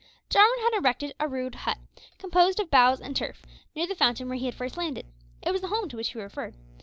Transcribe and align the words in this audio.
Jarwin 0.31 0.59
had 0.61 0.73
erected 0.79 1.13
a 1.19 1.27
rude 1.27 1.53
hut, 1.53 1.77
composed 2.17 2.59
of 2.59 2.71
boughs 2.71 2.99
and 2.99 3.15
turf, 3.15 3.43
near 3.75 3.85
the 3.85 3.93
fountain 3.93 4.27
where 4.29 4.37
he 4.39 4.47
had 4.47 4.55
first 4.55 4.75
landed. 4.75 5.05
It 5.43 5.51
was 5.51 5.61
the 5.61 5.67
home 5.67 5.89
to 5.89 5.95
which 5.97 6.13
he 6.13 6.17
referred. 6.19 6.55